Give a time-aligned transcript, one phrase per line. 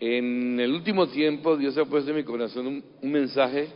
[0.00, 3.68] En el último tiempo Dios ha puesto en mi corazón un, mensaje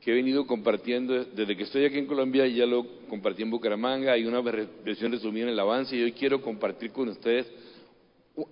[0.00, 4.12] que he venido compartiendo desde que estoy aquí en Colombia, ya lo compartí en Bucaramanga,
[4.12, 7.46] hay una versión resumida en el avance y hoy quiero compartir con ustedes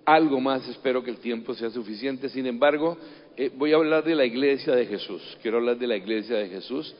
[0.05, 2.29] algo más, espero que el tiempo sea suficiente.
[2.29, 2.95] Sin embargo,
[3.35, 6.47] eh, voy a hablar de la iglesia de Jesús, quiero hablar de la iglesia de
[6.47, 6.95] Jesús,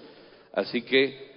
[0.54, 1.34] así que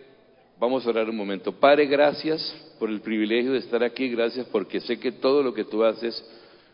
[0.58, 1.52] vamos a orar un momento.
[1.52, 2.40] Padre, gracias
[2.78, 6.24] por el privilegio de estar aquí, gracias porque sé que todo lo que tú haces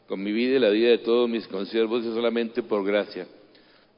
[0.06, 3.26] con mi vida y la vida de todos mis consiervos es solamente por gracia.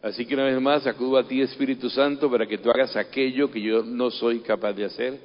[0.03, 3.51] Así que una vez más acudo a ti, Espíritu Santo, para que tú hagas aquello
[3.51, 5.19] que yo no soy capaz de hacer,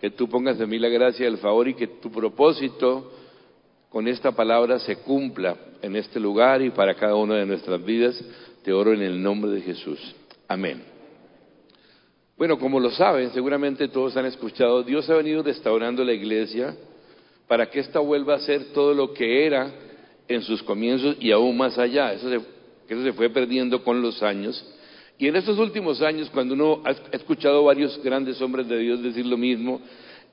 [0.00, 3.12] que tú pongas de mí la gracia el favor y que tu propósito
[3.88, 8.24] con esta palabra se cumpla en este lugar y para cada una de nuestras vidas.
[8.62, 9.98] Te oro en el nombre de Jesús.
[10.46, 10.82] Amén.
[12.36, 16.74] Bueno, como lo saben, seguramente todos han escuchado, Dios ha venido restaurando la iglesia
[17.48, 19.70] para que ésta vuelva a ser todo lo que era
[20.30, 22.12] en sus comienzos y aún más allá.
[22.12, 22.30] Eso
[22.88, 24.64] se fue perdiendo con los años.
[25.18, 29.26] Y en estos últimos años, cuando uno ha escuchado varios grandes hombres de Dios decir
[29.26, 29.82] lo mismo,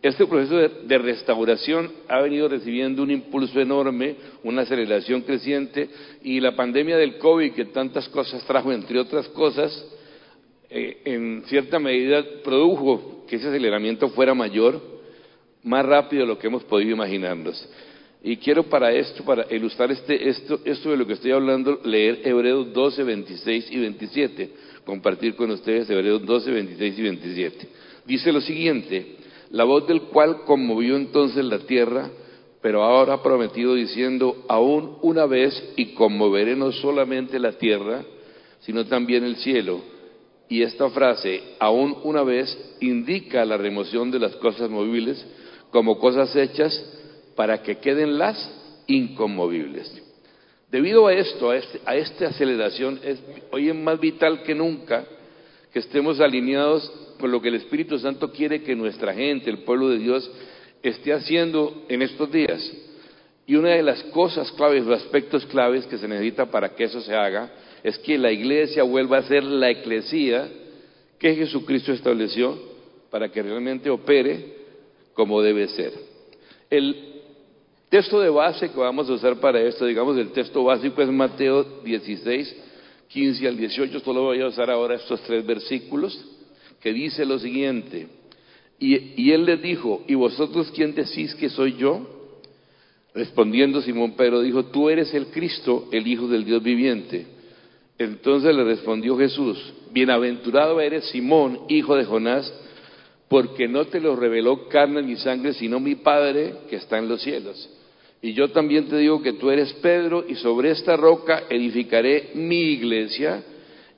[0.01, 5.89] este proceso de, restauración ha venido recibiendo un impulso enorme, una aceleración creciente,
[6.23, 9.85] y la pandemia del COVID, que tantas cosas trajo, entre otras cosas,
[10.69, 14.79] eh, en cierta medida produjo que ese aceleramiento fuera mayor,
[15.63, 17.67] más rápido de lo que hemos podido imaginarnos.
[18.27, 22.19] Y quiero para esto, para ilustrar este, esto, esto de lo que estoy hablando, leer
[22.25, 24.49] Hebreos 12, 26 y 27.
[24.83, 27.67] Compartir con ustedes Hebreos 12, 26 y 27.
[28.05, 29.15] Dice lo siguiente,
[29.51, 32.09] la voz del cual conmovió entonces la tierra,
[32.61, 38.03] pero ahora ha prometido diciendo, aún una vez y conmoveré no solamente la tierra,
[38.59, 39.79] sino también el cielo.
[40.49, 45.25] Y esta frase, aún una vez, indica la remoción de las cosas movibles
[45.71, 46.96] como cosas hechas
[47.37, 48.35] para que queden las
[48.87, 50.03] inconmovibles.
[50.71, 53.19] Debido a esto, a, este, a esta aceleración, es,
[53.51, 55.05] hoy es más vital que nunca
[55.71, 59.89] que estemos alineados con lo que el Espíritu Santo quiere que nuestra gente, el pueblo
[59.89, 60.29] de Dios,
[60.81, 62.73] esté haciendo en estos días.
[63.45, 67.01] Y una de las cosas claves, los aspectos claves que se necesita para que eso
[67.01, 67.51] se haga,
[67.83, 70.49] es que la iglesia vuelva a ser la eclesía
[71.19, 72.57] que Jesucristo estableció
[73.11, 74.55] para que realmente opere
[75.13, 75.93] como debe ser.
[76.69, 77.16] El
[77.89, 81.63] Texto de base que vamos a usar para esto, digamos, el texto básico es Mateo
[81.85, 82.55] 16,
[83.07, 83.99] 15 al 18.
[84.01, 86.19] Solo voy a usar ahora estos tres versículos
[86.81, 88.07] que dice lo siguiente.
[88.77, 92.05] Y, y él les dijo, ¿y vosotros quién decís que soy yo?
[93.13, 97.25] Respondiendo Simón Pedro dijo, tú eres el Cristo, el Hijo del Dios viviente.
[97.97, 99.57] Entonces le respondió Jesús,
[99.91, 102.53] bienaventurado eres Simón, hijo de Jonás,
[103.29, 107.21] porque no te lo reveló carne ni sangre, sino mi Padre que está en los
[107.21, 107.69] cielos.
[108.21, 112.71] Y yo también te digo que tú eres Pedro y sobre esta roca edificaré mi
[112.71, 113.43] iglesia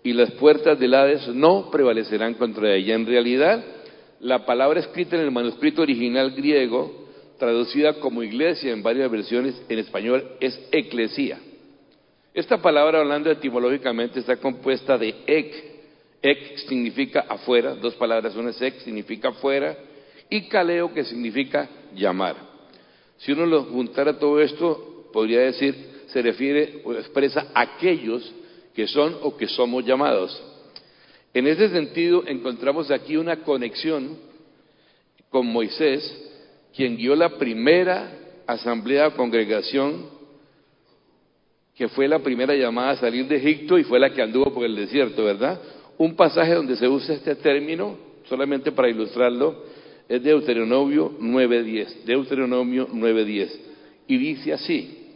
[0.04, 2.96] y las puertas del Hades no prevalecerán contra ella.
[2.96, 3.64] En realidad,
[4.20, 9.80] la palabra escrita en el manuscrito original griego, traducida como iglesia en varias versiones en
[9.80, 11.40] español, es eclesía.
[12.34, 15.70] Esta palabra, hablando etimológicamente, está compuesta de ek.
[16.22, 19.78] Ek significa afuera, dos palabras, una es ek, significa afuera,
[20.30, 22.49] y kaleo, que significa llamar.
[23.20, 25.76] Si uno lo juntara todo esto, podría decir,
[26.08, 28.34] se refiere o expresa a aquellos
[28.74, 30.42] que son o que somos llamados.
[31.34, 34.18] En ese sentido, encontramos aquí una conexión
[35.30, 36.02] con Moisés,
[36.76, 38.12] quien guió la primera
[38.48, 40.08] asamblea congregación,
[41.76, 44.66] que fue la primera llamada a salir de Egipto y fue la que anduvo por
[44.66, 45.62] el desierto, ¿verdad?
[45.98, 47.98] Un pasaje donde se usa este término,
[48.28, 49.64] solamente para ilustrarlo,
[50.10, 53.50] es Deuteronomio 9.10, Deuteronomio 9.10.
[54.08, 55.16] Y dice así,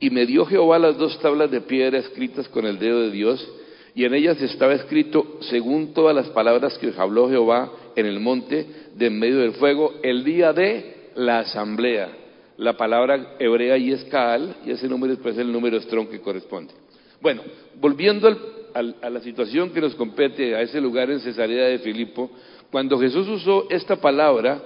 [0.00, 3.48] y me dio Jehová las dos tablas de piedra escritas con el dedo de Dios,
[3.94, 8.66] y en ellas estaba escrito, según todas las palabras que habló Jehová en el monte
[8.96, 12.10] de en medio del fuego, el día de la asamblea.
[12.56, 16.72] La palabra hebrea y es Kaal, y ese número es el número strong que corresponde.
[17.20, 17.42] Bueno,
[17.80, 18.28] volviendo
[18.74, 22.30] a la situación que nos compete a ese lugar en Cesarea de Filipo,
[22.72, 24.62] cuando Jesús usó esta palabra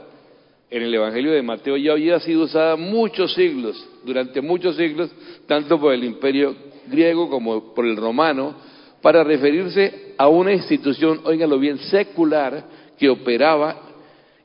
[0.70, 5.10] en el Evangelio de Mateo ya había sido usada muchos siglos, durante muchos siglos,
[5.48, 6.54] tanto por el imperio
[6.86, 8.54] griego como por el romano,
[9.02, 12.64] para referirse a una institución, óiganlo bien, secular
[12.96, 13.82] que operaba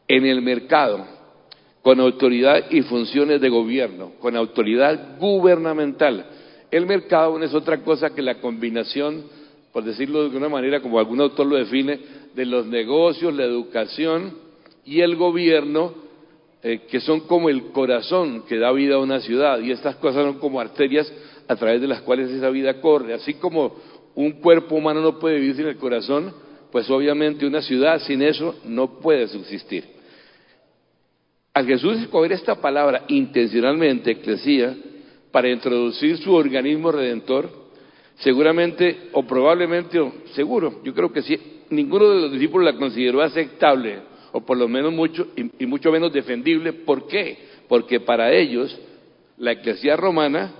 [0.07, 1.06] en el mercado
[1.84, 6.25] con autoridad y funciones de gobierno, con autoridad gubernamental.
[6.72, 9.24] El mercado no es otra cosa que la combinación,
[9.72, 14.38] por decirlo de una manera como algún autor lo define, de los negocios, la educación
[14.86, 15.94] y el gobierno,
[16.63, 19.60] eh, que son como el corazón que da vida a una ciudad.
[19.60, 21.12] Y estas cosas son como arterias
[21.48, 23.13] a través de las cuales esa vida corre.
[23.13, 23.75] Así como
[24.16, 26.33] un cuerpo humano no puede vivir sin el corazón,
[26.72, 29.86] pues obviamente una ciudad sin eso no puede subsistir.
[31.54, 34.75] Al Jesús escoger esta palabra intencionalmente, eclesía,
[35.31, 37.50] para introducir su organismo redentor,
[38.19, 41.38] seguramente o probablemente, o seguro, yo creo que sí,
[41.71, 44.00] ninguno de los discípulos la consideró aceptable,
[44.31, 46.73] o por lo menos mucho, y, mucho menos defendible.
[46.73, 47.38] ¿Por qué?
[47.68, 48.77] Porque para ellos
[49.38, 50.51] la eclesía romana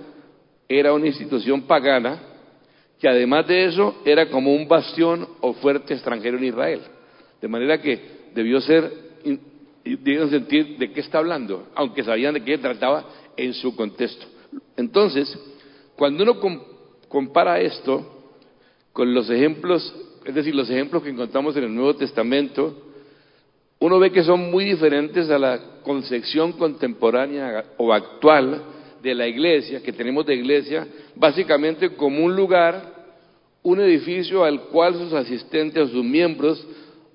[0.68, 2.20] era una institución pagana
[2.98, 6.80] que además de eso era como un bastión o fuerte extranjero en Israel.
[7.40, 8.00] De manera que
[8.32, 8.92] debió ser,
[9.84, 13.04] debieron sentir de qué está hablando, aunque sabían de qué trataba
[13.36, 14.24] en su contexto.
[14.76, 15.36] Entonces,
[15.96, 16.38] cuando uno
[17.08, 18.30] compara esto
[18.92, 19.92] con los ejemplos,
[20.24, 22.92] es decir, los ejemplos que encontramos en el Nuevo Testamento,
[23.78, 28.62] uno ve que son muy diferentes a la concepción contemporánea o actual
[29.02, 30.86] de la iglesia, que tenemos de iglesia,
[31.16, 33.02] básicamente como un lugar,
[33.64, 36.64] un edificio al cual sus asistentes o sus miembros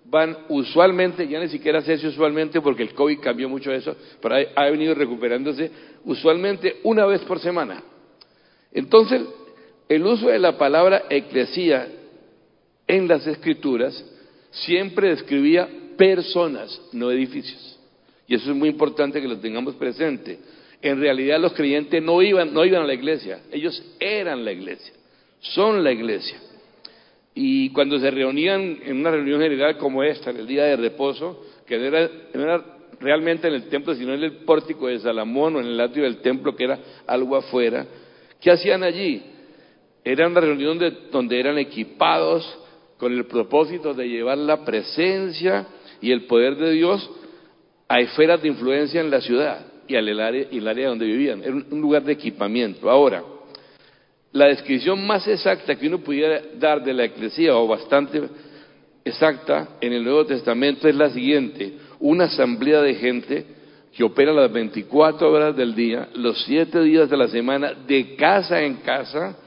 [0.09, 4.35] van usualmente, ya ni siquiera sé si usualmente porque el COVID cambió mucho eso, pero
[4.55, 5.71] ha, venido recuperándose,
[6.05, 7.83] usualmente una vez por semana.
[8.73, 9.21] Entonces,
[9.89, 11.87] el uso de la palabra eclesía
[12.87, 14.03] en las escrituras
[14.51, 15.67] siempre describía
[15.97, 17.79] personas, no edificios.
[18.27, 20.39] Y eso es muy importante que lo tengamos presente.
[20.81, 24.93] En realidad los creyentes no iban, no iban a la iglesia, ellos eran la iglesia,
[25.39, 26.37] son la iglesia.
[27.33, 31.43] Y cuando se reunían en una reunión general como esta, en el día de reposo,
[31.65, 32.65] que no era,
[32.99, 36.17] realmente en el templo, sino en el pórtico de Salomón o en el atrio del
[36.17, 37.85] templo, que era algo afuera,
[38.41, 39.23] ¿qué hacían allí?
[40.03, 40.79] Era una reunión
[41.11, 42.57] donde eran equipados
[42.97, 45.67] con el propósito de llevar la presencia
[46.01, 47.09] y el poder de Dios
[47.87, 51.41] a esferas de influencia en la ciudad y al área, y el área donde vivían.
[51.41, 52.89] Era un lugar de equipamiento.
[52.89, 53.23] Ahora,
[54.31, 58.21] la descripción más exacta que uno pudiera dar de la eclesía, o bastante
[59.05, 61.73] exacta en el Nuevo Testamento, es la siguiente.
[61.99, 63.45] Una asamblea de gente
[63.95, 68.61] que opera las 24 horas del día, los 7 días de la semana, de casa
[68.61, 69.37] en casa,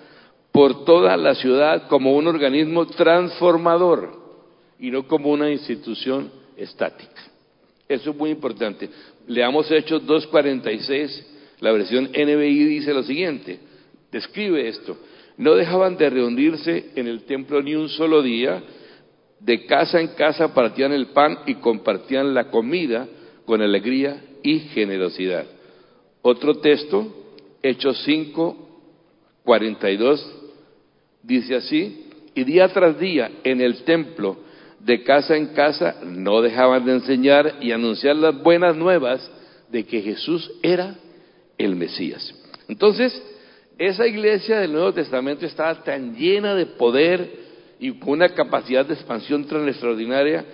[0.52, 4.19] por toda la ciudad como un organismo transformador
[4.79, 7.23] y no como una institución estática.
[7.88, 8.88] Eso es muy importante.
[9.26, 11.25] Leamos Hechos 2.46,
[11.61, 13.58] la versión NBI dice lo siguiente,
[14.11, 14.97] describe esto,
[15.37, 18.62] no dejaban de reunirse en el templo ni un solo día,
[19.41, 23.08] de casa en casa partían el pan y compartían la comida
[23.47, 25.47] con alegría y generosidad.
[26.23, 27.06] Otro texto,
[27.62, 28.70] Hechos 5,
[29.44, 30.40] 42,
[31.23, 34.39] dice así, y día tras día en el templo,
[34.81, 39.31] de casa en casa, no dejaban de enseñar y anunciar las buenas nuevas
[39.69, 40.97] de que Jesús era
[41.59, 42.35] el Mesías.
[42.67, 43.23] Entonces,
[43.79, 47.31] esa iglesia del Nuevo Testamento estaba tan llena de poder
[47.79, 50.45] y con una capacidad de expansión tan extraordinaria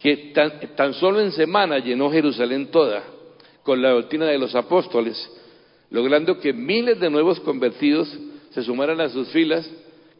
[0.00, 3.02] que tan, tan solo en semana llenó Jerusalén toda
[3.62, 5.16] con la doctrina de los apóstoles,
[5.90, 8.12] logrando que miles de nuevos convertidos
[8.50, 9.68] se sumaran a sus filas,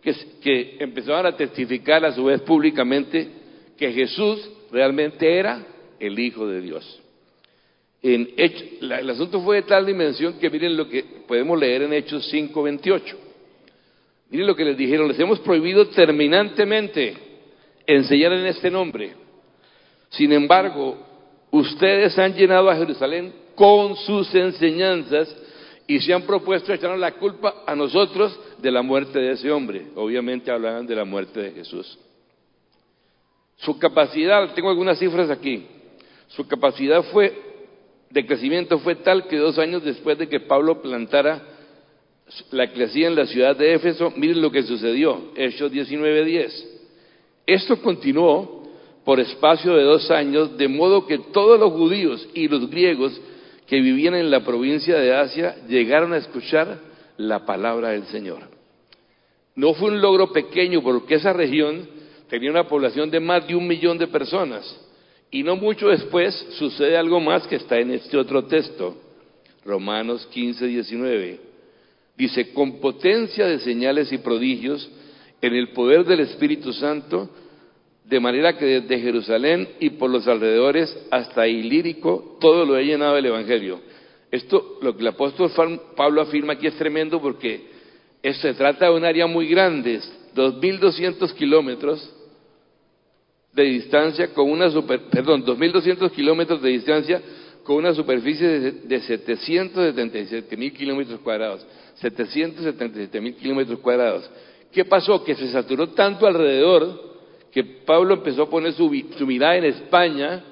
[0.05, 3.29] que, empezaban a testificar a su vez públicamente
[3.77, 5.65] que Jesús realmente era
[5.99, 7.01] el Hijo de Dios.
[8.03, 12.31] En el asunto fue de tal dimensión que miren lo que podemos leer en Hechos
[12.31, 13.17] 5:28.
[14.31, 17.15] Miren lo que les dijeron, les hemos prohibido terminantemente
[17.87, 19.13] enseñar en este nombre.
[20.11, 20.99] Sin embargo,
[21.51, 25.35] ustedes han llenado a Jerusalén con sus enseñanzas
[25.87, 29.89] y se han propuesto echarnos la culpa a nosotros de la muerte de ese hombre.
[29.95, 31.99] Obviamente hablaban de la muerte de Jesús.
[33.59, 35.67] Su capacidad, tengo algunas cifras aquí,
[36.29, 37.45] su capacidad fue
[38.11, 41.43] de crecimiento fue tal que dos años después de que Pablo plantara
[42.53, 46.65] la eclesía en la ciudad de Éfeso, miren lo que sucedió, Hechos 19:10.
[47.47, 48.63] Esto continuó
[49.05, 53.21] por espacio de dos años, de modo que todos los judíos y los griegos
[53.67, 56.79] que vivían en la provincia de Asia llegaron a escuchar
[57.17, 58.54] la palabra del Señor.
[59.57, 61.89] No fue un logro pequeño porque esa región
[62.29, 64.81] tenía una población de más de un millón de personas.
[65.31, 68.97] Y no mucho después sucede algo más que está en este otro texto,
[69.65, 71.41] Romanos 15, 19.
[72.17, 74.89] Dice, con potencia de señales y prodigios,
[75.41, 77.29] en el poder del Espíritu Santo,
[78.05, 83.17] de manera que desde Jerusalén y por los alrededores hasta Ilírico, todo lo ha llenado
[83.17, 83.81] el Evangelio.
[84.31, 85.51] Esto, lo que el apóstol
[85.97, 87.74] Pablo afirma aquí es tremendo porque
[88.33, 90.01] se trata de un área muy grande,
[90.35, 92.11] 2.200 kilómetros
[93.53, 97.23] de distancia con una super, perdón, 2.200 kilómetros de distancia
[97.63, 101.67] con una superficie de, 777 mil kilómetros cuadrados.
[101.97, 104.31] 777 mil kilómetros cuadrados.
[104.73, 105.23] ¿Qué pasó?
[105.23, 107.15] Que se saturó tanto alrededor
[107.53, 110.43] que Pablo empezó a poner su, su mirada en España,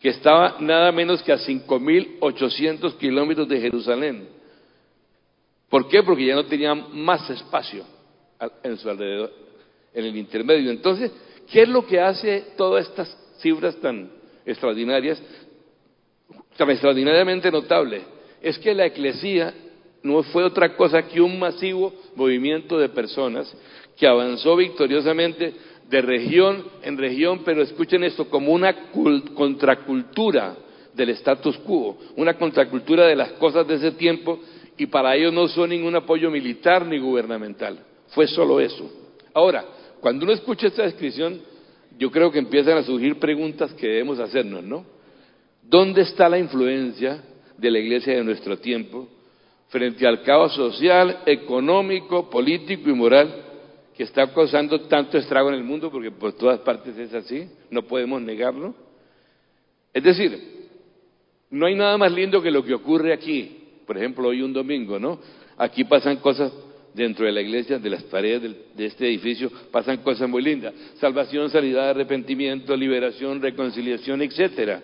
[0.00, 4.39] que estaba nada menos que a 5.800 kilómetros de Jerusalén.
[5.70, 6.02] ¿Por qué?
[6.02, 7.84] Porque ya no tenía más espacio
[8.62, 9.32] en su alrededor,
[9.94, 10.70] en el intermedio.
[10.70, 11.10] Entonces,
[11.50, 14.10] ¿qué es lo que hace todas estas cifras tan
[14.44, 15.22] extraordinarias?
[16.60, 18.02] tan extraordinariamente notable
[18.42, 19.54] es que la eclesía
[20.02, 23.50] no fue otra cosa que un masivo movimiento de personas
[23.96, 25.54] que avanzó victoriosamente
[25.88, 28.90] de región en región, pero escuchen esto, como una
[29.34, 30.54] contracultura
[30.94, 34.38] del status quo, una contracultura de las cosas de ese tiempo,
[34.80, 38.90] y para ellos no son ningún apoyo militar ni gubernamental, fue solo eso.
[39.34, 39.62] Ahora,
[40.00, 41.38] cuando uno escucha esta descripción,
[41.98, 44.86] yo creo que empiezan a surgir preguntas que debemos hacernos, ¿no?
[45.62, 47.22] ¿Dónde está la influencia
[47.58, 49.06] de la iglesia de nuestro tiempo
[49.68, 53.34] frente al caos social, económico, político y moral
[53.94, 55.90] que está causando tanto estrago en el mundo?
[55.90, 58.74] Porque por todas partes es así, no podemos negarlo.
[59.92, 60.70] Es decir,
[61.50, 63.59] no hay nada más lindo que lo que ocurre aquí.
[63.90, 65.18] Por ejemplo, hoy un domingo, ¿no?
[65.56, 66.52] Aquí pasan cosas
[66.94, 70.72] dentro de la iglesia, de las paredes de este edificio, pasan cosas muy lindas.
[71.00, 74.80] Salvación, sanidad, arrepentimiento, liberación, reconciliación, etcétera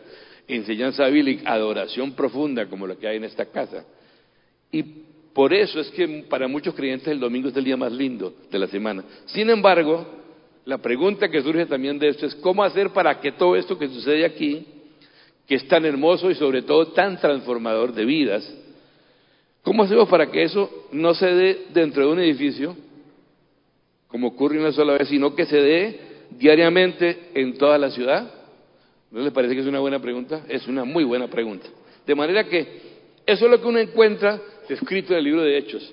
[0.48, 3.84] enseñanza bíblica, adoración profunda como lo que hay en esta casa.
[4.72, 4.82] Y
[5.32, 8.58] por eso es que para muchos creyentes el domingo es el día más lindo de
[8.58, 9.04] la semana.
[9.26, 10.04] Sin embargo,
[10.64, 13.86] la pregunta que surge también de esto es cómo hacer para que todo esto que
[13.86, 14.66] sucede aquí,
[15.46, 18.65] que es tan hermoso y sobre todo tan transformador de vidas,
[19.66, 22.76] ¿cómo hacemos para que eso no se dé dentro de un edificio,
[24.06, 26.00] como ocurre una sola vez, sino que se dé
[26.38, 28.32] diariamente en toda la ciudad?
[29.10, 30.44] ¿No les parece que es una buena pregunta?
[30.48, 31.66] Es una muy buena pregunta.
[32.06, 32.60] De manera que
[33.26, 35.92] eso es lo que uno encuentra escrito en el libro de Hechos.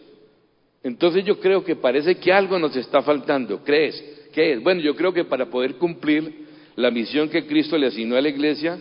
[0.83, 3.63] Entonces yo creo que parece que algo nos está faltando.
[3.63, 4.27] ¿Crees?
[4.31, 4.61] ¿Qué es?
[4.61, 8.29] Bueno, yo creo que para poder cumplir la misión que Cristo le asignó a la
[8.29, 8.77] iglesia,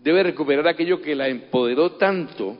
[0.00, 2.58] debe recuperar aquello que la empoderó tanto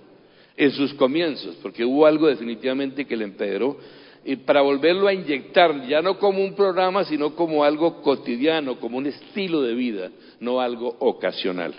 [0.56, 3.78] en sus comienzos, porque hubo algo definitivamente que le empoderó,
[4.24, 8.98] y para volverlo a inyectar, ya no como un programa, sino como algo cotidiano, como
[8.98, 11.74] un estilo de vida, no algo ocasional.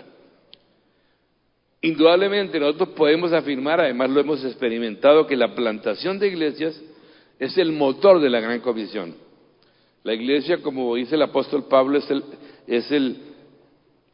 [1.82, 6.80] Indudablemente nosotros podemos afirmar, además lo hemos experimentado, que la plantación de iglesias
[7.38, 9.14] es el motor de la gran comisión.
[10.04, 12.22] La iglesia, como dice el apóstol Pablo, es, el,
[12.68, 13.16] es, el,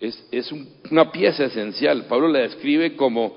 [0.00, 0.50] es, es
[0.90, 2.07] una pieza esencial.
[2.07, 3.37] Pablo la describe como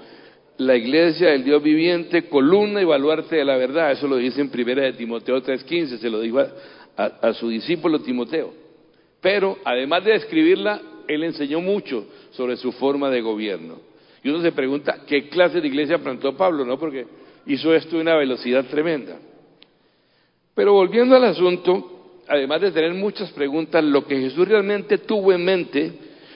[0.58, 3.92] la iglesia del Dios viviente, columna y baluarte de la verdad.
[3.92, 6.40] Eso lo dice en primera de Timoteo 3.15, se lo dijo
[6.98, 8.54] a, su discípulo Timoteo.
[9.22, 13.80] Pero además de describirla, él enseñó mucho sobre su forma de gobierno.
[14.24, 16.66] Y uno se pregunta, ¿qué clase de iglesia plantó Pablo?
[16.66, 16.80] ¿No?
[16.80, 17.06] Porque
[17.46, 19.20] hizo esto a una velocidad tremenda.
[20.56, 25.44] Pero volviendo al asunto, además de tener muchas preguntas, lo que Jesús realmente tuvo en
[25.44, 25.92] mente,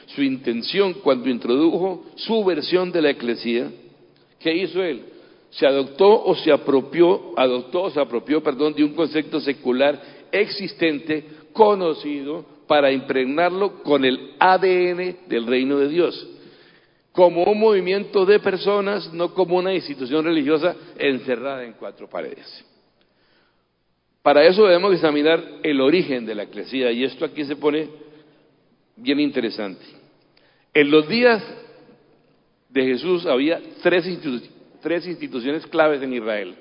[0.08, 3.70] su intención cuando introdujo su versión de la eclesía,
[4.40, 5.04] ¿qué hizo él?
[5.52, 10.00] Se adoptó o se apropió, adoptó o se apropió, perdón, de un concepto secular
[10.32, 16.30] existente, conocido, para impregnarlo con el ADN del reino de Dios,
[17.12, 22.64] como un movimiento de personas, no como una institución religiosa encerrada en cuatro paredes.
[24.22, 27.90] Para eso debemos examinar el origen de la eclesía, y esto aquí se pone
[28.96, 29.84] bien interesante.
[30.72, 31.42] En los días
[32.70, 34.06] de Jesús había tres,
[35.08, 36.56] instituciones claves en Israel,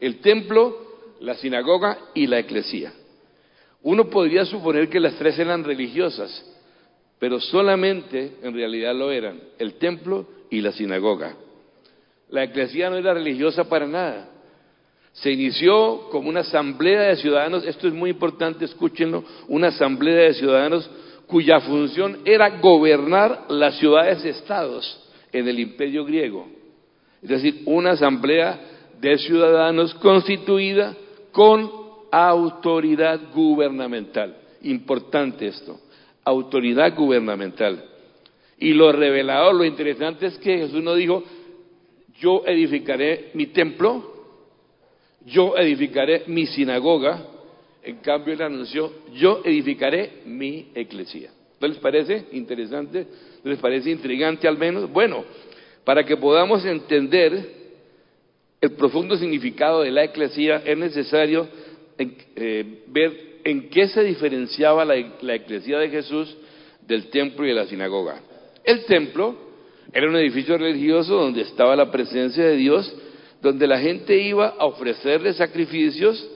[0.00, 0.76] el templo,
[1.20, 2.92] la sinagoga y la eclesía.
[3.82, 6.48] Uno podría suponer que las tres eran religiosas,
[7.18, 11.36] pero solamente en realidad lo eran, el templo y la sinagoga.
[12.30, 14.30] La eclesía no era religiosa para nada.
[15.12, 20.34] Se inició como una asamblea de ciudadanos, esto es muy importante, escúchenlo, una asamblea de
[20.34, 20.90] ciudadanos
[21.26, 25.02] cuya función era gobernar las ciudades-estados
[25.32, 26.46] en el imperio griego.
[27.22, 28.60] Es decir, una asamblea
[29.00, 30.94] de ciudadanos constituida
[31.30, 31.70] con
[32.10, 34.36] autoridad gubernamental.
[34.62, 35.80] Importante esto,
[36.24, 37.84] autoridad gubernamental.
[38.58, 41.24] Y lo revelador, lo interesante es que Jesús no dijo,
[42.20, 44.12] yo edificaré mi templo,
[45.26, 47.26] yo edificaré mi sinagoga,
[47.82, 51.30] en cambio él anunció, yo edificaré mi eclesía.
[51.60, 53.06] ¿No les parece interesante?
[53.44, 54.90] ¿No les parece intrigante al menos?
[54.90, 55.24] Bueno,
[55.84, 57.62] para que podamos entender
[58.60, 61.48] el profundo significado de la eclesía es necesario
[61.98, 66.36] eh, ver en qué se diferenciaba la, la de Jesús
[66.86, 68.20] del templo y de la sinagoga.
[68.64, 69.36] El templo
[69.92, 72.94] Era un edificio religioso donde estaba la presencia de Dios,
[73.42, 76.26] donde la gente iba a ofrecerle sacrificios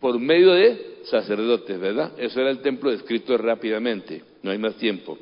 [0.00, 2.12] por medio de sacerdotes, ¿verdad?
[2.18, 5.18] Eso era el templo descrito rápidamente, no hay más tiempo.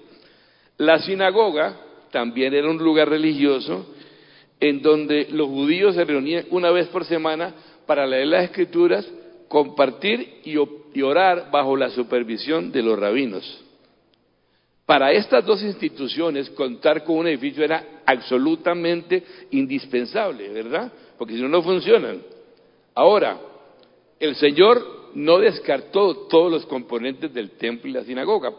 [0.82, 1.76] La sinagoga
[2.10, 3.86] también era un lugar religioso
[4.58, 7.54] en donde los judíos se reunían una vez por semana
[7.86, 9.08] para leer las escrituras,
[9.46, 13.62] compartir y orar bajo la supervisión de los rabinos.
[14.84, 19.22] Para estas dos instituciones contar con un edificio era absolutamente
[19.52, 20.90] indispensable, ¿verdad?
[21.16, 22.22] Porque si no, no funcionan.
[22.92, 23.38] Ahora,
[24.18, 28.52] el Señor no descartó todos los componentes del templo y la sinagoga,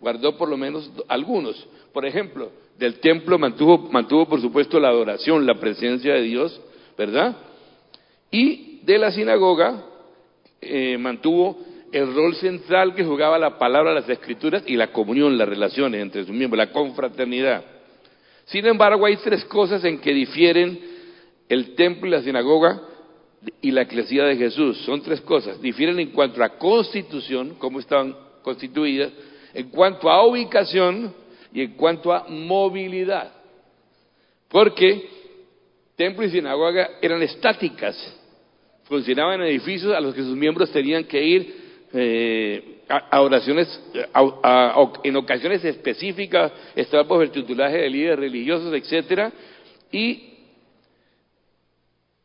[0.00, 1.66] guardó por lo menos algunos.
[1.92, 6.60] Por ejemplo, del templo mantuvo, mantuvo por supuesto la adoración, la presencia de Dios,
[6.96, 7.36] ¿verdad?
[8.30, 9.84] Y de la sinagoga
[10.60, 11.58] eh, mantuvo
[11.92, 16.24] el rol central que jugaba la palabra, las escrituras y la comunión, las relaciones entre
[16.24, 17.64] sus miembros, la confraternidad.
[18.46, 20.78] Sin embargo, hay tres cosas en que difieren
[21.48, 22.80] el templo y la sinagoga
[23.60, 24.78] y la eclesía de Jesús.
[24.78, 25.60] Son tres cosas.
[25.60, 29.12] Difieren en cuanto a constitución, cómo estaban constituidas,
[29.54, 31.14] en cuanto a ubicación
[31.52, 33.32] y en cuanto a movilidad.
[34.48, 35.08] Porque
[35.96, 37.96] templo y sinagoga eran estáticas,
[38.84, 43.68] funcionaban en edificios a los que sus miembros tenían que ir eh, a, oraciones,
[45.04, 46.52] en ocasiones específicas,
[47.06, 49.32] por el tutelaje de líderes religiosos, etcétera,
[49.92, 50.34] y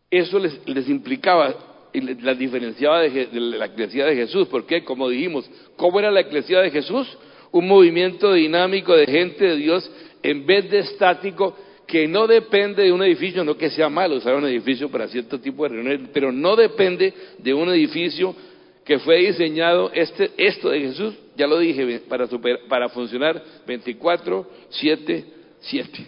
[0.09, 1.55] eso les, implicaba
[1.93, 6.59] y la diferenciaba de, la eclesía de Jesús, porque como dijimos, ¿cómo era la eclesía
[6.61, 7.07] de Jesús?
[7.51, 9.89] Un movimiento dinámico de gente de Dios
[10.23, 14.33] en vez de estático que no depende de un edificio, no que sea malo usar
[14.33, 18.35] un edificio para cierto tipo de reuniones, pero no depende de un edificio
[18.83, 22.27] que fue diseñado, este, esto de Jesús, ya lo dije, para,
[22.67, 25.25] para funcionar 24, 7,
[25.59, 26.07] 7.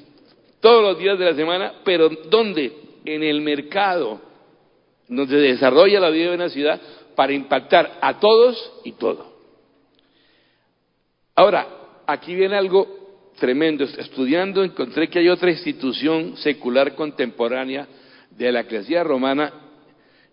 [0.59, 2.71] Todos los días de la semana, pero ¿dónde?
[3.05, 4.19] En el mercado,
[5.07, 6.81] donde se desarrolla la vida de una ciudad
[7.15, 9.33] para impactar a todos y todo.
[11.35, 11.67] Ahora,
[12.07, 12.87] aquí viene algo
[13.37, 13.83] tremendo.
[13.83, 17.87] Estudiando encontré que hay otra institución secular contemporánea
[18.31, 19.53] de la eclesía romana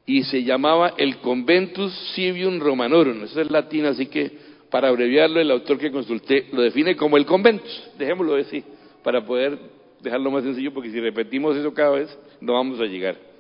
[0.07, 3.25] y se llamaba el Conventus Civium Romanorum.
[3.25, 7.27] Eso es latín, así que para abreviarlo, el autor que consulté lo define como el
[7.27, 7.91] Conventus.
[7.99, 8.65] Dejémoslo decir,
[9.03, 9.59] para poder
[10.01, 13.32] dejarlo más sencillo, porque si repetimos eso cada vez, no vamos a llegar.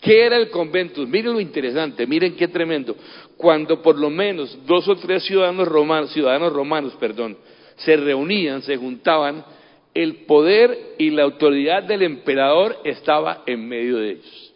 [0.00, 1.08] ¿Qué era el Conventus?
[1.08, 2.94] Miren lo interesante, miren qué tremendo.
[3.36, 7.36] Cuando por lo menos dos o tres ciudadanos romanos, ciudadanos romanos, perdón,
[7.76, 9.44] se reunían, se juntaban,
[9.94, 14.54] el poder y la autoridad del emperador estaba en medio de ellos.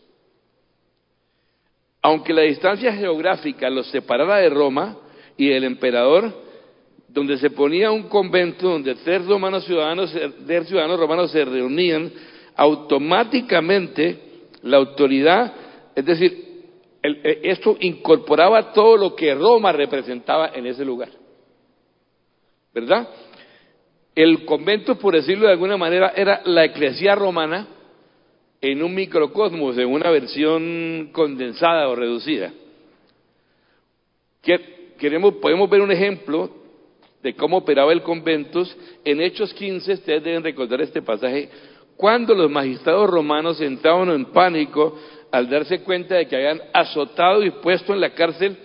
[2.03, 4.97] Aunque la distancia geográfica los separara de Roma
[5.37, 6.33] y del emperador,
[7.09, 10.13] donde se ponía un convento donde tres romanos ciudadanos,
[10.47, 12.13] tres ciudadanos romanos se reunían,
[12.55, 14.32] automáticamente
[14.63, 15.53] la autoridad,
[15.95, 16.53] es decir,
[17.03, 21.11] eh, esto incorporaba todo lo que Roma representaba en ese lugar.
[22.73, 23.09] ¿Verdad?
[24.15, 27.69] El convento, por decirlo de alguna manera, era la eclesía romana,
[28.63, 32.53] en un microcosmos, en una versión condensada o reducida.
[34.99, 36.49] Queremos, podemos ver un ejemplo
[37.23, 38.63] de cómo operaba el convento.
[39.05, 41.49] En Hechos 15, ustedes deben recordar este pasaje,
[42.03, 44.99] cuando los magistrados romanos entraban en pánico
[45.31, 48.57] al darse cuenta de que habían azotado y puesto en la cárcel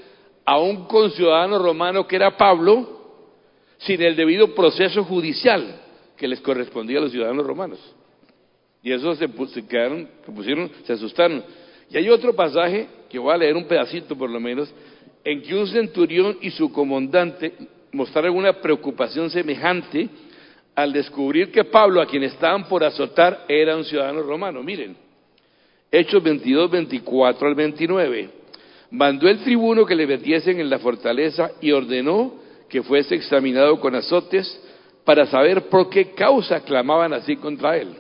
[0.44, 3.30] a un conciudadano romano que era Pablo,
[3.78, 5.82] sin el debido proceso judicial
[6.18, 7.80] que les correspondía a los ciudadanos romanos.
[8.82, 9.28] Y eso se,
[9.68, 11.44] quedaron, se pusieron, se asustaron.
[11.92, 14.74] Y hay otro pasaje, que voy a leer un pedacito por lo menos,
[15.24, 17.54] en que un centurión y su comandante
[17.92, 20.10] mostraron una preocupación semejante
[20.78, 24.62] al descubrir que Pablo, a quien estaban por azotar, era un ciudadano romano.
[24.62, 24.96] Miren,
[25.92, 28.30] Hechos 22, 24 al 29.
[28.92, 32.36] Mandó el tribuno que le metiesen en la fortaleza y ordenó
[32.70, 34.48] que fuese examinado con azotes
[35.04, 37.96] para saber por qué causa clamaban así contra él.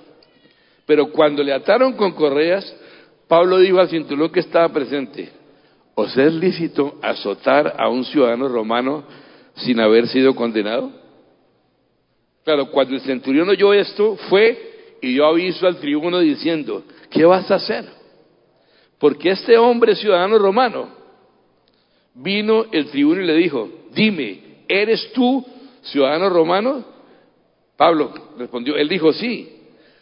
[0.86, 2.64] Pero cuando le ataron con correas,
[3.28, 5.32] Pablo dijo al cinturón que estaba presente,
[5.96, 9.04] ¿os es lícito azotar a un ciudadano romano
[9.56, 11.07] sin haber sido condenado?
[12.48, 17.52] Claro, cuando el centurión oyó esto, fue y dio aviso al tribuno diciendo, ¿qué vas
[17.52, 17.84] a hacer?
[18.98, 20.88] Porque este hombre ciudadano romano
[22.14, 25.46] vino el tribuno y le dijo, dime, ¿eres tú
[25.82, 26.86] ciudadano romano?
[27.76, 29.52] Pablo respondió, él dijo, sí.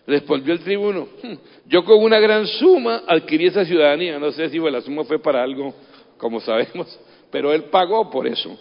[0.06, 1.34] Respondió el tribuno, hmm,
[1.66, 5.42] yo con una gran suma adquirí esa ciudadanía, no sé si la suma fue para
[5.42, 5.74] algo,
[6.20, 7.00] como sabemos,
[7.32, 8.56] pero él pagó por eso.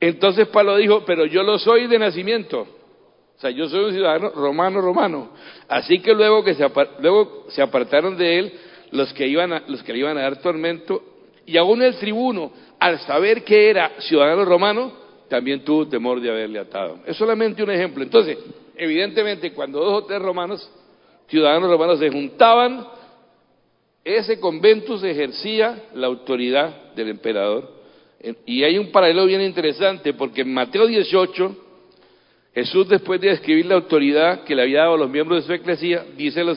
[0.00, 4.30] Entonces Pablo dijo, pero yo lo soy de nacimiento, O sea, yo soy un ciudadano
[4.30, 5.30] romano, romano.
[5.68, 6.66] Así que luego que se,
[7.00, 8.52] luego se apartaron de él
[8.92, 11.02] los que, iban los que le iban a dar tormento,
[11.46, 14.92] y aún el tribuno, al saber que era ciudadano romano,
[15.28, 16.98] también tuvo temor de haberle atado.
[17.06, 18.02] Es solamente un ejemplo.
[18.02, 18.36] Entonces,
[18.76, 20.68] evidentemente, cuando dos o tres romanos,
[21.28, 22.86] ciudadanos romanos, se juntaban,
[24.04, 27.79] ese conventus ejercía la autoridad del emperador.
[28.44, 31.56] Y hay un paralelo bien interesante, porque en Mateo 18,
[32.54, 35.52] Jesús, después de describir la autoridad que le había dado a los miembros de su
[35.52, 36.54] eclesía, dice lo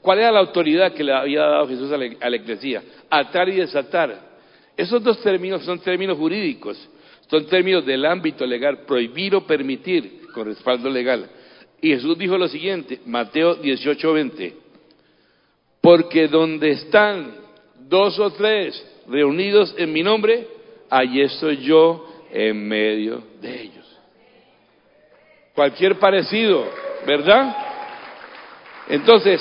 [0.00, 2.82] ¿Cuál era la autoridad que le había dado Jesús a la, a la?
[3.10, 4.32] Atar y desatar.
[4.76, 6.88] Esos dos términos son términos jurídicos,
[7.28, 11.28] son términos del ámbito legal, prohibir o permitir con respaldo legal.
[11.80, 14.54] Y Jesús dijo lo siguiente, Mateo 18, 20,
[15.80, 17.34] porque donde están
[17.88, 20.46] dos o tres reunidos en mi nombre,
[20.92, 24.00] allí estoy yo en medio de ellos.
[25.54, 26.66] Cualquier parecido,
[27.06, 27.56] ¿verdad?
[28.88, 29.40] Entonces,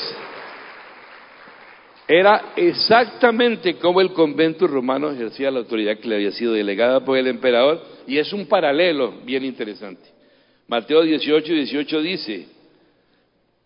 [2.08, 7.18] era exactamente como el convento romano ejercía la autoridad que le había sido delegada por
[7.18, 10.10] el emperador y es un paralelo bien interesante.
[10.68, 12.48] Mateo 18 y 18 dice,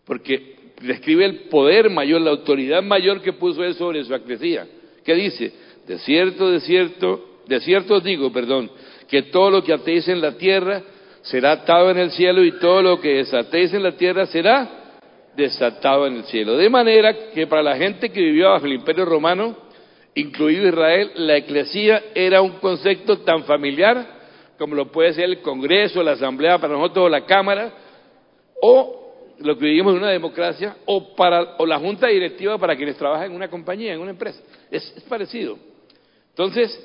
[0.04, 4.66] porque describe el poder mayor, la autoridad mayor que puso él sobre su eclesía.
[5.04, 5.52] ¿Qué dice?
[5.86, 8.70] De cierto, de cierto, de cierto os digo, perdón,
[9.08, 10.82] que todo lo que atéis en la tierra
[11.22, 14.68] será atado en el cielo y todo lo que desatéis en la tierra será
[15.36, 16.56] desatado en el cielo.
[16.56, 19.56] De manera que para la gente que vivió bajo el imperio romano,
[20.14, 24.16] incluido Israel, la eclesía era un concepto tan familiar
[24.58, 27.72] como lo puede ser el Congreso, la Asamblea para nosotros, o la Cámara,
[28.62, 32.96] o lo que vivimos en una democracia, o, para, o la Junta Directiva para quienes
[32.96, 34.40] trabajan en una compañía, en una empresa.
[34.70, 35.58] Es, es parecido.
[36.30, 36.78] Entonces,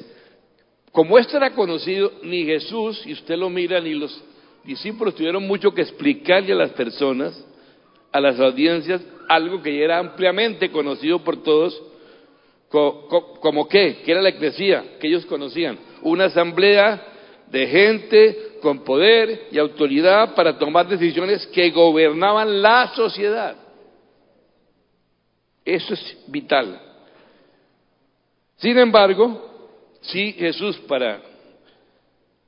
[0.92, 4.24] como esto era conocido, ni Jesús, y usted lo mira, ni los
[4.64, 7.46] discípulos tuvieron mucho que explicarle a las personas,
[8.12, 11.82] a las audiencias algo que ya era ampliamente conocido por todos,
[12.70, 17.08] como qué, que era la eclesía, que ellos conocían, una asamblea
[17.50, 23.56] de gente con poder y autoridad para tomar decisiones que gobernaban la sociedad.
[25.64, 26.80] Eso es vital.
[28.58, 29.51] Sin embargo,
[30.02, 31.22] sí Jesús para,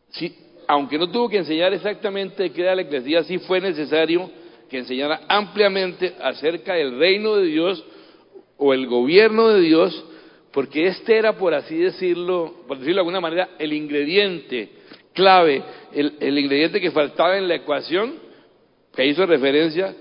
[0.09, 0.35] sí,
[0.67, 4.29] aunque no tuvo que enseñar exactamente qué era la eclesía, sí fue necesario
[4.69, 7.83] que enseñara ampliamente acerca del reino de Dios
[8.57, 10.05] o el gobierno de Dios,
[10.51, 14.69] porque este era, por así decirlo, por decirlo de alguna manera, el ingrediente
[15.13, 15.63] clave,
[15.93, 18.15] el, ingrediente que faltaba en la ecuación
[18.95, 19.95] que hizo referencia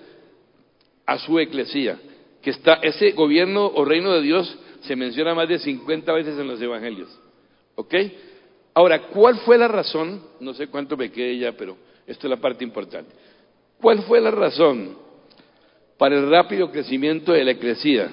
[1.06, 1.98] a su eclesía,
[2.42, 6.48] que está, ese gobierno o reino de Dios se menciona más de 50 veces en
[6.48, 7.08] los evangelios.
[7.74, 7.94] ¿Ok?
[8.74, 10.22] Ahora, ¿cuál fue la razón?
[10.40, 13.12] No sé cuánto me quede ya, pero esto es la parte importante.
[13.80, 14.96] ¿Cuál fue la razón
[15.98, 18.12] para el rápido crecimiento de la eclesía?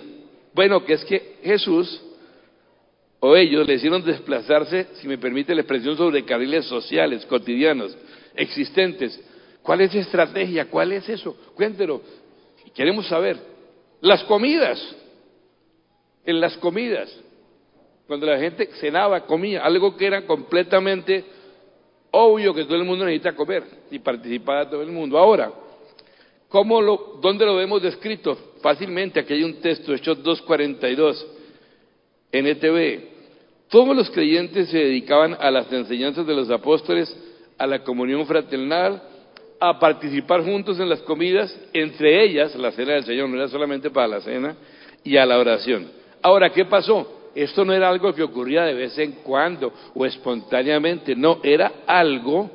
[0.54, 2.02] Bueno, que es que Jesús
[3.20, 7.98] o ellos le hicieron desplazarse, si me permite la expresión, sobre carriles sociales, cotidianos,
[8.36, 9.20] existentes.
[9.62, 10.70] ¿Cuál es la estrategia?
[10.70, 11.36] ¿Cuál es eso?
[11.54, 12.02] Cuéntelo.
[12.74, 13.38] Queremos saber.
[14.02, 14.96] Las comidas.
[16.26, 17.14] En las comidas.
[18.10, 21.24] Cuando la gente cenaba, comía, algo que era completamente
[22.12, 25.18] Obvio que todo el mundo necesita comer y participar todo el mundo.
[25.18, 25.52] Ahora,
[26.48, 28.36] ¿cómo lo, ¿dónde lo vemos descrito?
[28.62, 31.26] Fácilmente, aquí hay un texto, Hechos 2.42,
[32.32, 33.10] en ETV.
[33.70, 37.16] Todos los creyentes se dedicaban a las enseñanzas de los apóstoles,
[37.60, 39.04] a la comunión fraternal,
[39.60, 43.92] a participar juntos en las comidas, entre ellas la cena del Señor, no era solamente
[43.92, 44.56] para la cena,
[45.04, 45.92] y a la oración.
[46.24, 47.19] Ahora, ¿qué pasó?
[47.36, 52.50] Esto no era algo que ocurría de vez en cuando o espontáneamente, no, era algo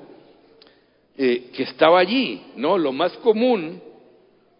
[1.16, 2.76] eh, que estaba allí, ¿no?
[2.76, 3.80] Lo más común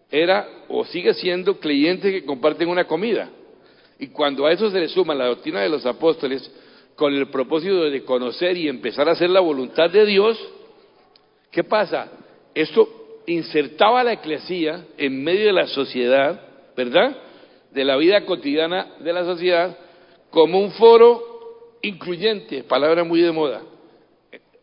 [0.09, 3.29] era o sigue siendo creyentes que comparten una comida.
[3.99, 6.49] Y cuando a eso se le suma la doctrina de los apóstoles,
[6.95, 10.39] con el propósito de conocer y empezar a hacer la voluntad de Dios,
[11.51, 12.09] ¿qué pasa?
[12.53, 16.41] Esto insertaba la eclesía en medio de la sociedad,
[16.75, 17.17] ¿verdad?
[17.71, 19.77] De la vida cotidiana de la sociedad,
[20.35, 23.61] como un foro incluyente, palabra muy de moda,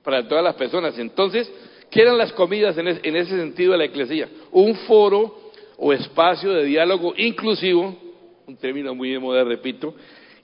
[0.04, 0.98] para todas las personas.
[0.98, 1.50] Entonces,
[1.90, 4.28] ¿qué eran las comidas en, ese sentido de la iglesia?
[4.50, 5.34] Un foro
[5.78, 7.96] o espacio de diálogo inclusivo,
[8.46, 9.94] un término muy de moda, repito,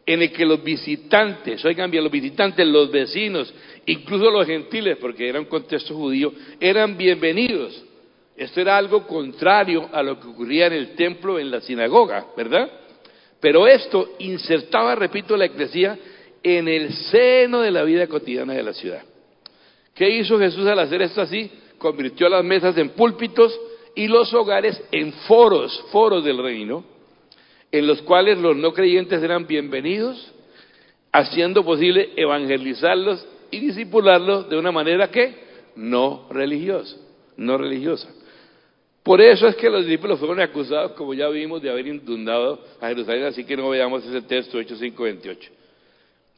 [0.06, 3.52] en el que los visitantes, oigan bien, los visitantes, los vecinos,
[3.84, 7.84] incluso los gentiles, porque era un contexto judío, eran bienvenidos.
[8.34, 12.87] Esto era algo contrario a lo que ocurría en el templo, en la sinagoga, ¿verdad?
[13.40, 15.98] Pero esto insertaba, repito, la eclesía
[16.42, 19.02] en el seno de la vida cotidiana de la ciudad.
[19.94, 21.50] ¿Qué hizo Jesús al hacer esto así?
[21.78, 23.58] convirtió las mesas en púlpitos
[23.94, 26.84] y los hogares en foros, foros del reino,
[27.70, 30.32] en los cuales los no creyentes eran bienvenidos,
[31.12, 35.34] haciendo posible evangelizarlos y disipularlos de una manera que
[35.76, 36.96] no religiosa,
[37.36, 38.08] no religiosa.
[39.08, 42.88] Por eso es que los discípulos fueron acusados, como ya vimos, de haber inundado a
[42.88, 45.50] Jerusalén, así que no veamos ese texto, Hechos 5:28.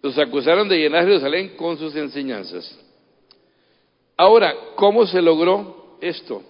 [0.00, 2.78] Los acusaron de llenar Jerusalén con sus enseñanzas.
[4.16, 6.44] Ahora, ¿cómo se logró esto?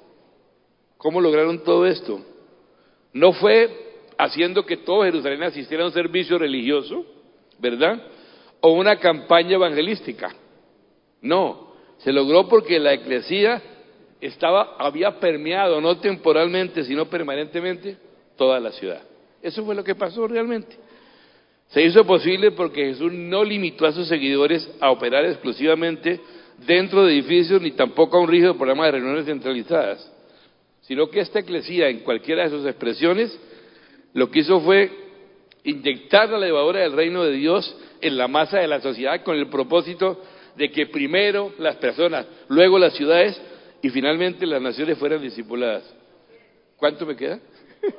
[0.98, 2.20] ¿Cómo lograron todo esto?
[3.14, 3.70] No fue
[4.18, 7.02] haciendo que todo Jerusalén asistiera a un servicio religioso,
[7.58, 7.98] ¿verdad?
[8.60, 10.34] O una campaña evangelística.
[11.22, 13.62] No, se logró porque la iglesia
[14.20, 17.96] estaba, había permeado, no temporalmente, sino permanentemente,
[18.36, 19.02] toda la ciudad.
[19.42, 20.76] Eso fue lo que pasó realmente.
[21.68, 26.20] Se hizo posible porque Jesús no limitó a sus seguidores a operar exclusivamente
[26.66, 30.12] dentro de edificios ni tampoco a un rígido programa de reuniones centralizadas,
[30.82, 33.38] sino que esta eclesía, en cualquiera de sus expresiones,
[34.12, 34.90] lo que hizo fue
[35.62, 39.48] inyectar la levadura del reino de Dios en la masa de la sociedad con el
[39.48, 40.20] propósito
[40.56, 43.40] de que primero las personas, luego las ciudades
[43.82, 45.82] y finalmente las naciones fueran discipuladas.
[46.76, 47.38] ¿Cuánto me queda?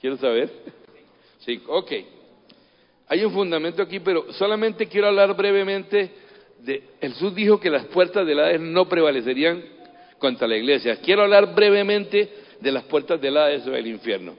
[0.00, 0.50] ¿Quiero saber?
[1.38, 1.92] Sí, ok.
[3.08, 6.10] Hay un fundamento aquí, pero solamente quiero hablar brevemente
[6.60, 6.82] de...
[7.00, 9.62] Jesús dijo que las puertas del Hades no prevalecerían
[10.18, 10.96] contra la iglesia.
[10.96, 12.28] Quiero hablar brevemente
[12.60, 14.34] de las puertas del Hades o del infierno.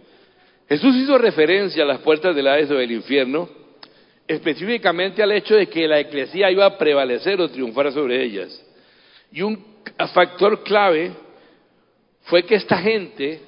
[0.67, 3.49] Jesús hizo referencia a las puertas del Hades o del infierno,
[4.27, 8.66] específicamente al hecho de que la iglesia iba a prevalecer o triunfar sobre ellas.
[9.31, 9.63] Y un
[10.13, 11.11] factor clave
[12.23, 13.41] fue que esta gente,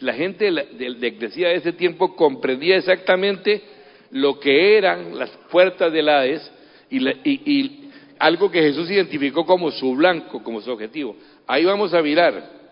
[0.00, 3.62] la gente de la, iglesia de ese tiempo comprendía exactamente
[4.10, 6.50] lo que eran las puertas del Hades
[6.90, 11.16] y, y, algo que Jesús identificó como su blanco, como su objetivo.
[11.46, 12.62] Ahí vamos a mirar.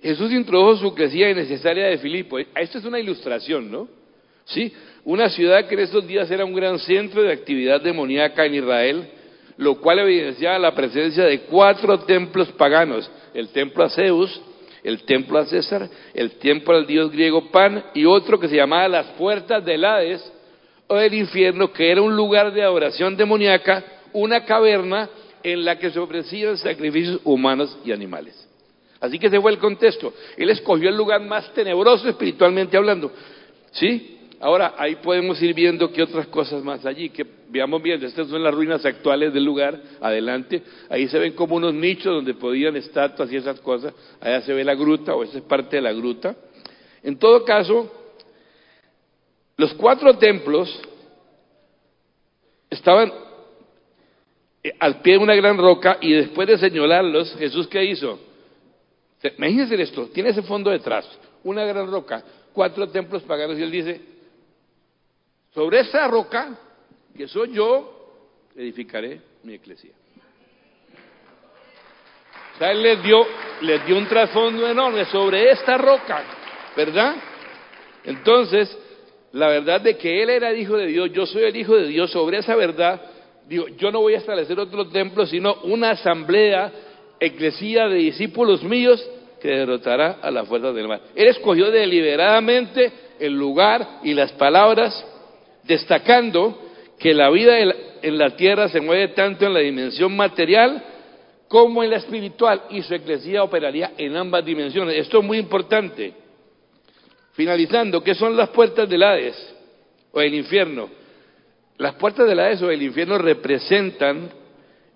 [0.00, 2.38] Jesús introdujo su crecida innecesaria de Filipo.
[2.38, 3.88] Esto es una ilustración, ¿no?
[4.46, 4.72] Sí,
[5.04, 9.08] una ciudad que en estos días era un gran centro de actividad demoníaca en Israel,
[9.58, 14.40] lo cual evidenciaba la presencia de cuatro templos paganos, el templo a Zeus,
[14.82, 18.88] el templo a César, el templo al dios griego Pan y otro que se llamaba
[18.88, 20.32] las puertas del Hades
[20.86, 25.08] o del infierno, que era un lugar de adoración demoníaca, una caverna
[25.42, 28.46] en la que se ofrecían sacrificios humanos y animales.
[29.00, 30.12] Así que ese fue el contexto.
[30.36, 33.12] Él escogió el lugar más tenebroso espiritualmente hablando.
[33.72, 34.15] ¿Sí?
[34.40, 38.42] Ahora, ahí podemos ir viendo qué otras cosas más allí, que veamos bien, estas son
[38.42, 43.32] las ruinas actuales del lugar, adelante, ahí se ven como unos nichos donde podían estatuas
[43.32, 46.36] y esas cosas, allá se ve la gruta o esa es parte de la gruta.
[47.02, 47.90] En todo caso,
[49.56, 50.82] los cuatro templos
[52.68, 53.10] estaban
[54.62, 58.18] eh, al pie de una gran roca y después de señalarlos, Jesús qué hizo?
[59.38, 61.08] Imagínense esto, tiene ese fondo detrás,
[61.42, 62.22] una gran roca,
[62.52, 64.15] cuatro templos paganos y él dice,
[65.56, 66.54] sobre esa roca,
[67.16, 68.12] que soy yo,
[68.54, 69.90] edificaré mi iglesia.
[72.54, 73.26] O sea, él les dio,
[73.86, 76.24] dio un trasfondo enorme sobre esta roca,
[76.76, 77.16] ¿verdad?
[78.04, 78.78] Entonces,
[79.32, 81.86] la verdad de que él era el hijo de Dios, yo soy el hijo de
[81.86, 83.00] Dios, sobre esa verdad,
[83.48, 86.70] digo, yo no voy a establecer otro templo, sino una asamblea,
[87.18, 89.02] eclesía de discípulos míos
[89.40, 91.00] que derrotará a la fuerza del mal.
[91.14, 95.15] Él escogió deliberadamente el lugar y las palabras
[95.66, 96.62] destacando
[96.98, 100.82] que la vida en la tierra se mueve tanto en la dimensión material
[101.48, 104.96] como en la espiritual y su eclesía operaría en ambas dimensiones.
[104.96, 106.12] Esto es muy importante.
[107.32, 109.54] Finalizando, ¿qué son las puertas del Hades
[110.12, 110.88] o el infierno?
[111.78, 114.30] Las puertas del Hades o del infierno representan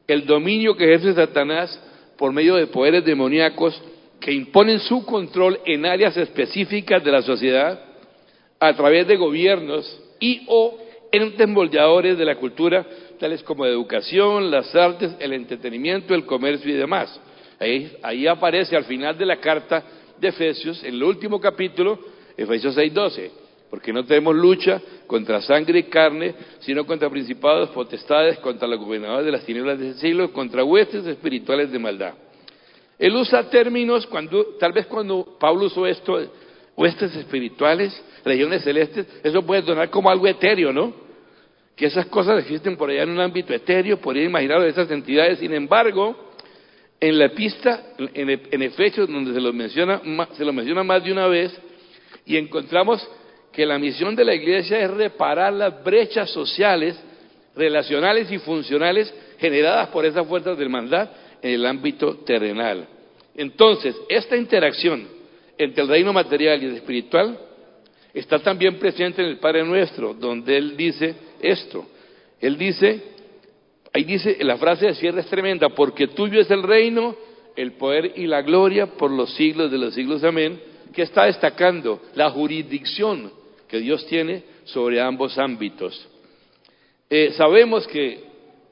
[0.07, 1.79] el dominio que ejerce Satanás
[2.17, 3.81] por medio de poderes demoníacos
[4.19, 7.81] que imponen su control en áreas específicas de la sociedad
[8.59, 10.79] a través de gobiernos y o
[11.11, 12.87] entes moldeadores de la cultura,
[13.19, 17.21] tales como educación, las artes, el entretenimiento, el comercio y demás.
[17.59, 19.83] Ahí, ahí aparece al final de la carta
[20.19, 21.99] de Efesios, en el último capítulo,
[22.37, 23.31] Efesios 6:12,
[23.69, 29.27] porque no tenemos lucha contra sangre y carne, sino contra principados, potestades, contra los gobernadores
[29.27, 32.15] de las tinieblas de ese siglo, contra huestes espirituales de maldad.
[32.99, 36.21] Él usa términos cuando, tal vez cuando Pablo usó esto,
[36.81, 37.93] huestes espirituales,
[38.25, 40.95] regiones celestes, eso puede sonar como algo etéreo, ¿no?
[41.77, 45.53] Que esas cosas existen por allá en un ámbito etéreo, podría imaginar esas entidades, sin
[45.53, 46.33] embargo,
[46.99, 50.01] en la pista, en, Efesios, donde se lo, menciona,
[50.33, 51.55] se lo menciona más de una vez,
[52.25, 53.07] y encontramos
[53.53, 56.99] que la misión de la iglesia es reparar las brechas sociales,
[57.55, 61.11] relacionales y funcionales generadas por esas fuerzas de maldad
[61.43, 62.89] en el ámbito terrenal.
[63.37, 65.20] Entonces, esta interacción
[65.65, 67.39] entre el reino material y el espiritual
[68.15, 71.87] está también presente en el Padre Nuestro, donde Él dice esto.
[72.41, 73.03] Él dice,
[73.93, 77.15] ahí dice, la frase de cierre es tremenda, porque tuyo es el reino,
[77.57, 80.25] el poder y la gloria por los siglos de los siglos.
[80.25, 80.59] Amén.
[80.95, 83.31] Que está destacando la jurisdicción
[83.69, 86.09] que Dios tiene sobre ambos ámbitos.
[87.11, 88.25] Eh, sabemos que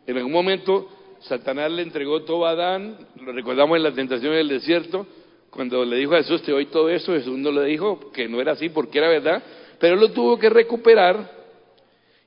[0.06, 0.88] en algún momento
[1.20, 5.06] Satanás le entregó todo a Adán, lo recordamos en la tentación del desierto,
[5.50, 8.40] cuando le dijo a Jesús, te doy todo eso, Jesús no le dijo que no
[8.40, 9.42] era así porque era verdad,
[9.78, 11.30] pero lo tuvo que recuperar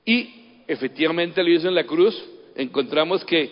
[0.05, 2.19] y efectivamente lo hizo en la cruz.
[2.55, 3.51] Encontramos que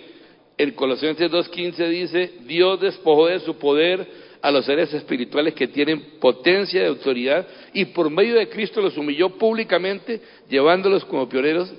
[0.57, 4.05] en Colosenses 2.15 dice, Dios despojó de su poder
[4.41, 8.97] a los seres espirituales que tienen potencia de autoridad y por medio de Cristo los
[8.97, 11.73] humilló públicamente, llevándolos como pioneros,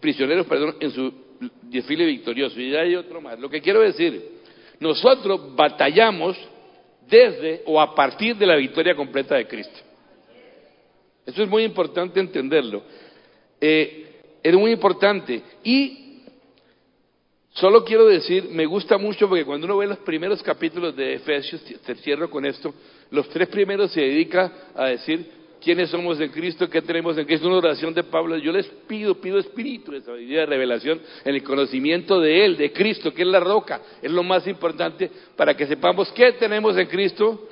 [0.00, 1.12] prisioneros perdón, en su
[1.62, 2.60] desfile victorioso.
[2.60, 3.38] Y ya hay otro más.
[3.38, 4.22] Lo que quiero decir,
[4.80, 6.36] nosotros batallamos
[7.08, 9.78] desde o a partir de la victoria completa de Cristo.
[11.26, 12.82] Eso es muy importante entenderlo.
[13.60, 14.08] Eh,
[14.42, 15.42] es muy importante.
[15.62, 16.22] Y
[17.50, 21.62] solo quiero decir, me gusta mucho porque cuando uno ve los primeros capítulos de Efesios,
[21.84, 22.74] te cierro con esto,
[23.10, 27.46] los tres primeros se dedica a decir quiénes somos en Cristo, qué tenemos en Cristo.
[27.46, 28.36] Una oración de Pablo.
[28.36, 32.72] Yo les pido, pido espíritu de sabiduría de revelación en el conocimiento de Él, de
[32.72, 33.80] Cristo, que es la roca.
[34.02, 37.48] Es lo más importante para que sepamos qué tenemos en Cristo,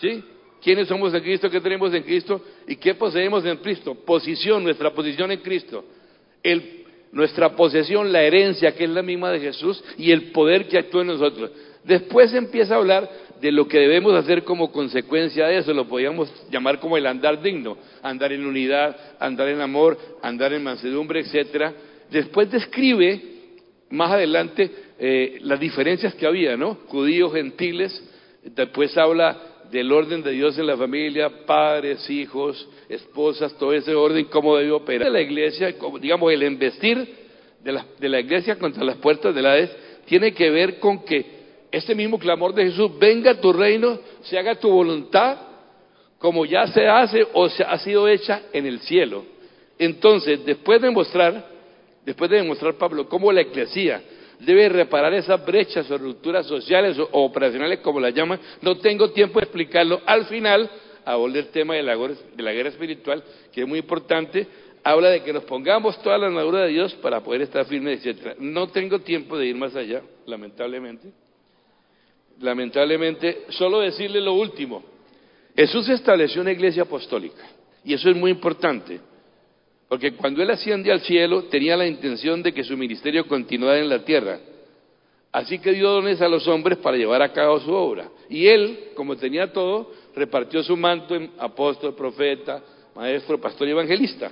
[0.00, 0.22] ¿sí?
[0.62, 1.50] ¿Quiénes somos en Cristo?
[1.50, 2.40] ¿Qué tenemos en Cristo?
[2.66, 3.94] ¿Y qué poseemos en Cristo?
[3.94, 5.84] Posición, nuestra posición en Cristo.
[7.12, 11.02] nuestra posesión, la herencia, que es la misma de Jesús, y el poder que actúa
[11.02, 11.50] en nosotros.
[11.84, 13.08] Después empieza a hablar
[13.40, 17.40] de lo que debemos hacer como consecuencia de eso, lo podríamos llamar como el andar
[17.42, 21.72] digno, andar en unidad, andar en amor, andar en mansedumbre, etcétera.
[22.10, 23.20] Después describe
[23.90, 26.78] más adelante eh, las diferencias que había, ¿no?
[26.88, 28.02] Judíos, gentiles,
[28.44, 29.36] después habla
[29.70, 34.72] del orden de Dios en la familia, padres, hijos, esposas, todo ese orden, cómo debe
[34.72, 37.06] operar la iglesia, digamos, el embestir
[37.62, 41.04] de la, de la iglesia contra las puertas de la Hades, tiene que ver con
[41.04, 41.37] que
[41.70, 45.38] este mismo clamor de Jesús, venga tu reino, se haga tu voluntad,
[46.18, 49.24] como ya se hace o se ha sido hecha en el cielo.
[49.78, 51.46] Entonces, después de mostrar,
[52.04, 54.02] después de demostrar Pablo cómo la eclesía
[54.40, 59.38] debe reparar esas brechas o rupturas sociales o, operacionales, como la llaman, no tengo tiempo
[59.38, 60.00] de explicarlo.
[60.06, 60.70] Al final,
[61.04, 64.46] habla el tema de la, de la guerra espiritual, que es muy importante,
[64.82, 68.38] habla de que nos pongamos toda la armadura de Dios para poder estar firmes, etc.
[68.38, 71.08] No tengo tiempo de ir más allá, lamentablemente
[72.40, 74.82] lamentablemente, solo decirle lo último.
[75.56, 77.42] Jesús estableció una iglesia apostólica
[77.84, 79.00] y eso es muy importante,
[79.88, 83.88] porque cuando él asciende al cielo tenía la intención de que su ministerio continuara en
[83.88, 84.38] la tierra.
[85.32, 88.08] Así que dio dones a los hombres para llevar a cabo su obra.
[88.30, 92.62] Y él, como tenía todo, repartió su manto en apóstol, profeta,
[92.94, 94.30] maestro, pastor y evangelista.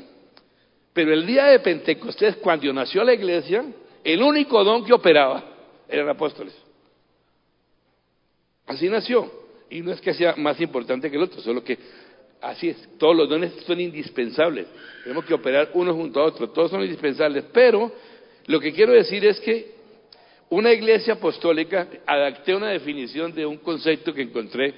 [0.92, 3.64] Pero el día de Pentecostés, cuando nació la iglesia,
[4.02, 5.44] el único don que operaba
[5.88, 6.65] eran apóstoles.
[8.66, 9.30] Así nació.
[9.70, 11.78] Y no es que sea más importante que el otro, solo que
[12.40, 12.88] así es.
[12.98, 14.66] Todos los dones son indispensables.
[15.02, 16.50] Tenemos que operar uno junto a otro.
[16.50, 17.44] Todos son indispensables.
[17.52, 17.92] Pero
[18.46, 19.76] lo que quiero decir es que
[20.48, 24.74] una iglesia apostólica, adapté una definición de un concepto que encontré,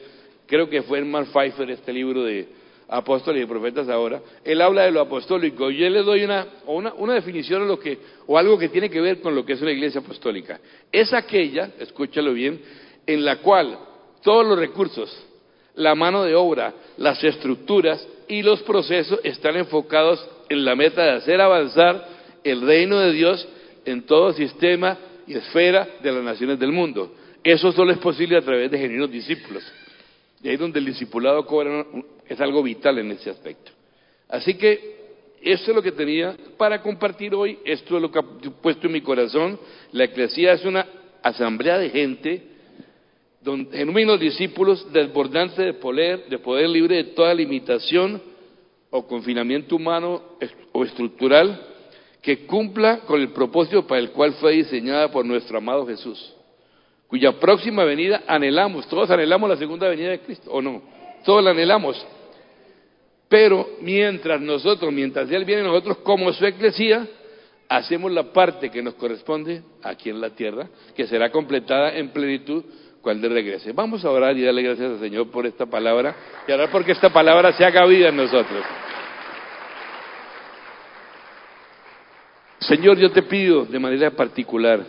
[0.46, 2.48] creo que fue en Mark Pfeiffer, este libro de
[2.88, 5.70] apóstoles y profetas ahora, él habla de lo apostólico.
[5.70, 9.20] Yo le doy una, una, una definición lo que, o algo que tiene que ver
[9.20, 10.59] con lo que es una iglesia apostólica.
[10.90, 12.61] Es aquella, escúchalo bien,
[13.08, 13.78] en la cual
[14.22, 15.10] todos los recursos,
[15.76, 21.12] la mano de obra, las estructuras y los procesos están enfocados en la meta de
[21.12, 22.06] hacer avanzar
[22.44, 23.48] el reino de Dios
[23.86, 27.14] en todo sistema y esfera de las naciones del mundo.
[27.42, 29.64] Eso solo es posible a través de genuinos discípulos.
[30.42, 31.86] Y ahí donde el discipulado cobra,
[32.28, 33.72] es algo vital en ese aspecto.
[34.28, 34.98] Así que
[35.40, 37.58] eso es lo que tenía para compartir hoy.
[37.64, 39.58] Esto es lo que he puesto en mi corazón.
[39.92, 40.86] La eclesía es una
[41.22, 42.57] asamblea de gente
[43.72, 48.22] genuinos discípulos desbordantes de poder, de poder libre de toda limitación
[48.90, 50.22] o confinamiento humano
[50.72, 51.61] o estructural
[52.22, 56.34] que cumpla con el propósito para el cual fue diseñada por nuestro amado Jesús,
[57.07, 60.82] cuya próxima venida anhelamos, todos anhelamos la segunda venida de Cristo, ¿o no?
[61.24, 62.07] Todos la anhelamos.
[63.28, 67.07] Pero mientras nosotros, mientras Él viene nosotros como su iglesia,
[67.68, 72.64] hacemos la parte que nos corresponde aquí en la tierra, que será completada en plenitud
[73.09, 73.72] cuando regrese.
[73.72, 76.14] Vamos a orar y darle gracias al Señor por esta palabra
[76.46, 78.62] y orar porque esta palabra se haga vida en nosotros.
[82.59, 84.84] Señor, yo te pido de manera particular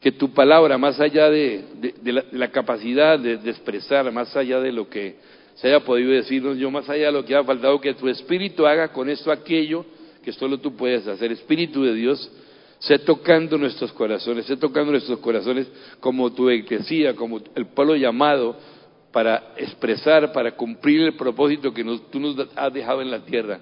[0.00, 1.94] que tu palabra, más allá de,
[2.32, 5.14] la, capacidad de, expresar, más allá de lo que
[5.54, 8.66] se haya podido decirnos yo, más allá de lo que ha faltado, que tu Espíritu
[8.66, 9.86] haga con esto aquello
[10.24, 11.30] que solo tú puedes hacer.
[11.30, 12.32] Espíritu de Dios,
[12.78, 15.66] sé tocando nuestros corazones, sé tocando nuestros corazones
[16.00, 18.56] como tu iglesia, como el pueblo llamado
[19.12, 23.60] para expresar, para cumplir el propósito que tú nos has dejado en la tierra.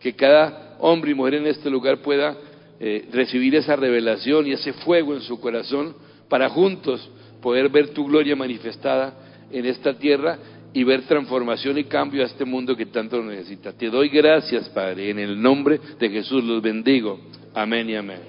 [0.00, 2.36] Que cada hombre y mujer en este lugar pueda
[2.80, 5.94] eh, recibir esa revelación y ese fuego en su corazón
[6.28, 7.08] para juntos
[7.40, 9.14] poder ver tu gloria manifestada
[9.50, 10.38] en esta tierra
[10.72, 13.72] y ver transformación y cambio a este mundo que tanto necesita.
[13.72, 17.18] Te doy gracias, Padre, en el nombre de Jesús los bendigo.
[17.54, 18.20] Amén y amén.